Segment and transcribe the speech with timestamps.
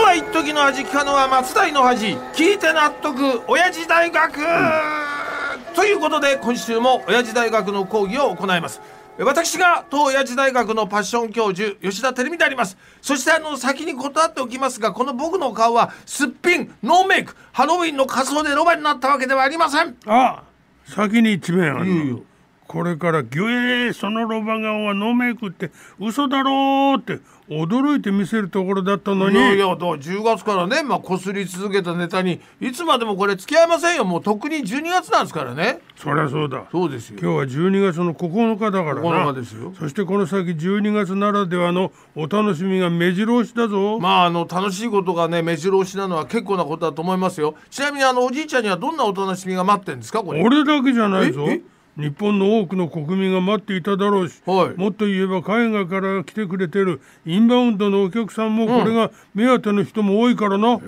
[0.00, 4.40] は一時の味聞かぬは松代の恥聞いて納得親父大学、
[5.74, 8.80] ということで今週も親父大学の講義を行います。
[9.18, 12.78] 私が当親父大学のパッション教授吉田照美であります。
[13.02, 19.96] そしてあの先に断っておきますがこの僕の顔はすっぴんノーメイクハロウィンの仮装でロバになったわけではありません。
[20.06, 20.42] あ
[20.86, 22.14] 先に一面あるいやいや
[22.70, 29.34] これから「ギュエーそのロバ顔はノーメイクって嘘だろ」って驚いて見せるところだったのに。
[29.34, 34.04] いやいやだから10月からねまあこすり続けたネタにいつまでもこれ付き合いませんよ。
[34.04, 35.80] もうとっくに12月なんですからね。
[35.96, 36.62] そりゃそうだ。
[36.70, 37.18] そうですよ。
[37.20, 39.72] 今日は12月の9日だから9な日ですよ。
[39.76, 47.56] そしてこの先12月ならではのお楽しみが目白押しだぞ、まああの楽しいことがね目白押しなのは結構なことだと思いますよ。
[47.68, 50.40] ちなみにあのおじいちゃんにはどんなお楽しみが待ってるんですかこれ。
[50.40, 51.46] 俺だけじゃないぞ。
[51.48, 51.79] ええ？
[52.00, 54.80] 日本の多くの国民が待っていただろうし、はい。
[54.80, 60.80] もっと言えば海外から来てくれてるインバウンドのお客さんもこれが目当ての人も多いからな、えー、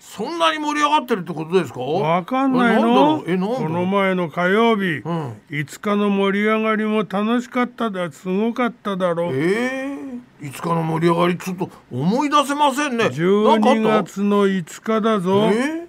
[0.00, 1.80] そんなに盛り上がってるってことですか？
[1.80, 3.20] わかんないの。
[3.20, 3.24] う？
[3.26, 5.02] えこの前の火曜日、ん。
[5.50, 9.32] 5日の盛り上がりも楽しかっただすごかっただろう。
[9.34, 13.04] えー、5日の盛り上がりちょっと思い出せませんね。
[13.04, 14.04] なんかあっ12た？
[14.04, 15.86] 月の5日だぞ、え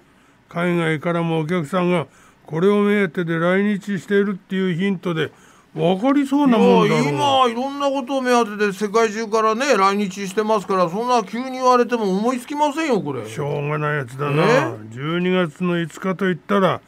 [0.48, 2.06] 海外からもお客さんが
[2.50, 5.30] これを目当てで来日しているっていうヒントで
[5.72, 7.08] 分かりそうなもんだろう。
[7.08, 13.28] 今いろんなことを目当てで世界中からね来日してますからそんな急に言われても思いつきませんよこれ。
[13.28, 16.80] しょうがないやつだえな12月の5日といったら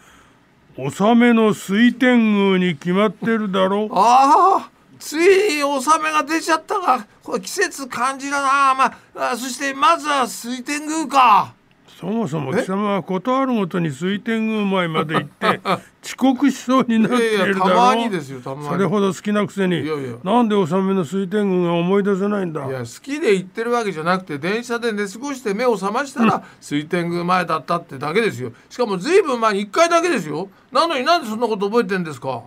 [0.77, 3.89] 納めの水天宮に決まってるだろ。
[3.95, 8.75] ああついに納めが出ちゃったがこれ季節感じだな。
[8.75, 11.55] まああそしてまずは水天宮か
[12.03, 15.61] そもそも貴様は事あるごとに水天宮前まで行って
[16.05, 17.69] 遅刻しそうになっているだろ。
[17.71, 18.69] やたまにですよたまに。
[18.69, 19.81] それほど好きなくせに。
[19.83, 20.17] いやいや。
[20.25, 22.67] なんで納めの水天宮が思い出せないんだ？
[22.67, 28.53] いや好きで行ってるわけじゃなくて電車で寝過ごして目を覚ましたら水天宮前だったってだけですよ。
[28.69, 30.49] しかもずいぶん前に1回だけですよ。
[30.73, 32.43] なのになんでそんなこと覚えてんですか？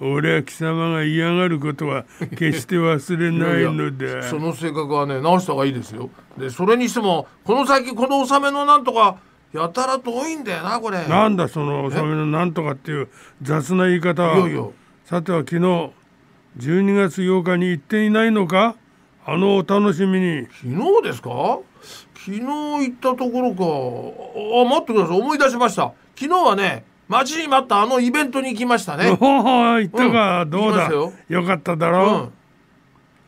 [0.00, 2.06] 俺は貴様が嫌がることは
[2.36, 4.22] 決して忘れないのだ。
[4.22, 6.08] その性格はね直した方がいいですよ。
[6.38, 9.18] でそれにしてもこの先この納めのなんとか
[9.52, 11.06] やたら遠いんだよなこれ。
[11.08, 13.08] なんだその納めのなんとかっていう
[13.42, 14.22] 雑な言い方。
[14.22, 14.70] は
[15.04, 15.90] さては昨日
[16.58, 18.76] 12月8日に行っていないのか？
[19.26, 20.46] あのお楽しみに。
[20.62, 20.68] 昨
[21.00, 21.58] 日ですか？
[22.14, 23.64] 昨日行ったところか。
[24.60, 25.20] あ待ってください。
[25.20, 25.92] 思い出しました。
[26.16, 29.16] 昨日はね待ちに待ったあのイベントに行きましたね。
[29.20, 30.88] おお行ったか、うんどうだ？
[30.90, 31.92] よよかっただう？
[31.92, 32.32] ろん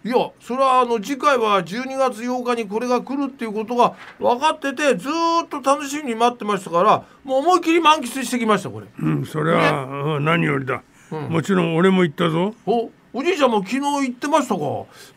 [0.05, 8.87] いやそれはあの次回は12月8日にこれが来るっていうことが分かっててずーっと楽しみに待ってましたからもう思いっきり満喫してきましたこれ。
[8.87, 12.55] う、うん、それは、うん何よりだ、もちろん俺も行ったぞ。
[12.67, 14.61] おおじいちゃんも昨日行ってましたか。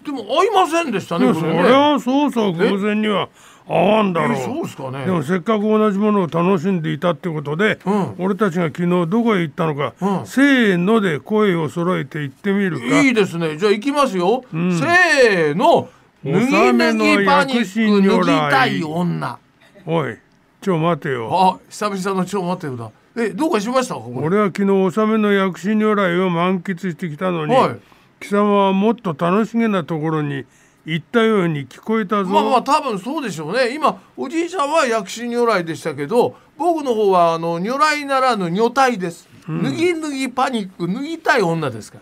[0.03, 1.63] でも会いませんでしたねそこれね。
[1.63, 3.29] りゃそうそう偶然には
[3.67, 5.05] 合わんだろえそうですかね。
[5.05, 8.15] でもせっかく同じものを楽しんでいたってことで、うん。
[8.19, 10.27] 俺たちが昨日どこへ行ったのか、うん。
[10.27, 13.01] せーので声を揃えて言ってみるか。
[13.01, 13.57] いいですね。
[13.57, 15.89] じゃあ行きますよ、せーの。
[16.23, 19.37] 脱ぎ脱ぎパニック脱ぎたい女。
[19.85, 20.17] おい
[20.61, 21.29] ちょ待てよ。
[21.31, 22.91] あ久々の超待てよだ。
[23.17, 27.79] えどうかしました俺は昨日納めの薬師如来を満喫してきたのに、はい。
[28.19, 30.45] 貴様はもっと楽しげなところに
[30.85, 33.73] 行ったように聞こえたぞ、まあまあ多分そうでしょうね。
[33.73, 41.99] 今おじいちゃんは薬師如来でしたけど僕の方はあの如来ならぬ如体です、脱ぎ脱ぎパニック脱ぎたい女ですか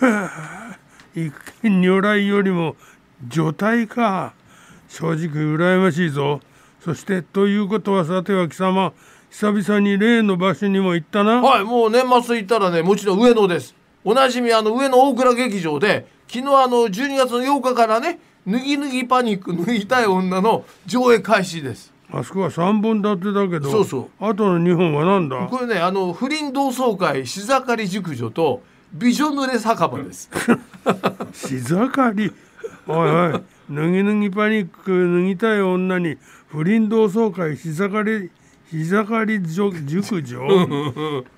[0.00, 0.78] ら。
[1.14, 1.30] い
[1.62, 2.76] 如来よりも
[3.28, 4.34] 女体か。
[4.88, 6.40] 正直羨ましいぞ。
[6.80, 8.92] そしてということはさては貴様
[9.30, 11.40] 久々に例の場所にも行ったな。
[11.40, 13.74] はいもう年末行ったらねもちろん上野です。
[14.04, 21.92] おなじみあの上野大倉劇場で昨日あの12月の8日からね脱ぎ脱ぎパニック脱ぎたい女の上映開始です。
[22.10, 24.08] あそこは3本立てだけどそうそう。
[24.18, 25.46] あとの2本は何だ？
[25.48, 28.62] これねあの不倫同窓会し盛り熟女と
[28.94, 30.30] 美女濡れ酒場です。
[31.34, 32.32] し盛り？
[32.86, 33.32] おいおい
[33.70, 34.90] 脱ぎ脱ぎパニック
[35.20, 36.16] 脱ぎたい女に
[36.48, 38.30] 不倫同窓会し盛り
[38.72, 40.40] し盛り塾塾女？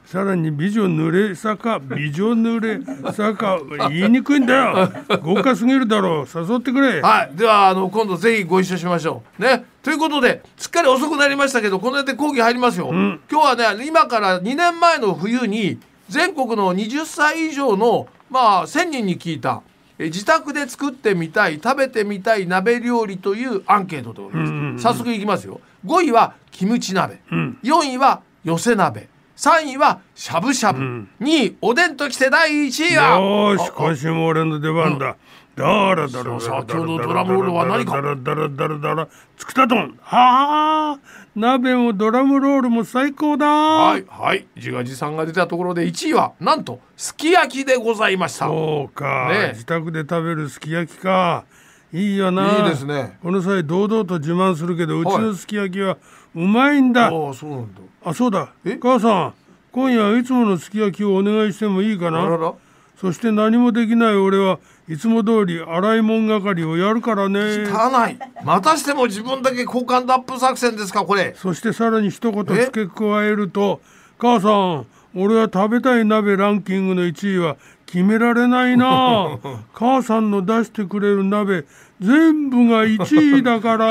[0.07, 1.81] さらに美女濡れ坂？
[1.81, 3.59] 美女濡れ坂？
[3.89, 4.93] 言いにくいんだよ。
[5.23, 6.27] 豪華すぎるだろう。
[6.33, 7.01] 誘ってくれ。
[7.01, 7.37] はい。
[7.37, 9.43] ではあの今度ぜひご一緒しましょう。
[9.43, 9.65] ね。
[9.83, 15.79] ということですっかり遅くなりましたけどこの辺で講義入りますよ、今日はね今から2年前の冬に
[16.09, 19.63] 全国の20歳以上のまあ1,000人に聞いた。
[19.67, 25.61] え自宅で作ってみたい食べてみたい鍋料理というアンケートでございます、早速いきますよ。
[25.87, 35.17] 5位はキムチ鍋、4位は寄せ鍋3位はしゃぶしゃぶ、2位おでんときて第1位はよーし今週も俺の出番だ。
[35.57, 39.97] ダラダラさあ先ほどドラムロールは何かダラダラダラダラつくたとん。
[40.01, 40.99] はあ
[41.37, 43.47] 鍋もドラムロールも最高だ。
[43.47, 48.47] はいはい自画自賛が出たところで1位はなんとすき焼きでございました。
[48.47, 49.51] そうか、ね。
[49.53, 51.45] 自宅で食べるすき焼きか。
[51.93, 52.59] いいよな。
[52.59, 53.19] いいですね。
[53.23, 55.99] この際堂々と自慢するけどうちのすき焼きは
[56.35, 57.81] うまいんだ、ああそうなんだ。
[58.05, 58.53] あそうだ。
[58.65, 58.77] え？
[58.77, 59.35] 母さん
[59.73, 62.55] 今夜はいつものすき焼きをお願いしてもいいかな？
[63.01, 64.59] そして何もできない俺は
[64.89, 67.65] いつも通り洗い物係をやるからね。
[67.67, 68.19] 汚い。
[68.45, 71.35] またしても自分だけ好感度アップ作戦ですかこれ。
[71.37, 73.81] そしてさらに一言付け加えると
[74.19, 79.39] 母さん俺は食べたい鍋ランキングの1位は決められないな。
[79.73, 81.65] 母さんの出してくれる鍋
[82.01, 83.87] 全部が1位だから。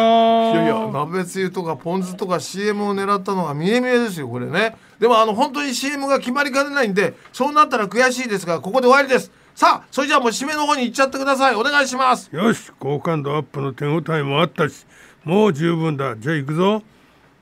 [0.52, 4.76] いやいや鍋つゆとかポン酢とか CM を狙ったのが見え見えですよこれね。
[5.00, 9.32] でもあの本当に CM が決まりかねないんでそうなったら悔しいですがここで終わりです。
[9.56, 11.56] さあそれじゃあもう締めの方に行っちゃってください。
[11.56, 12.30] お願いします。
[12.34, 14.86] よし好感度アップの手応えもあったし
[15.24, 16.16] もう十分だ。
[16.18, 16.84] じゃあ行くぞ。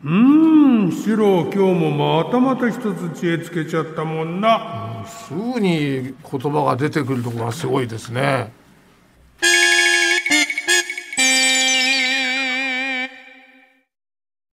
[0.04, 8.52] うーんシロ今日もまたまた一つ知恵つけちゃったもんなすぐに言葉が出てくるところがすごいですね。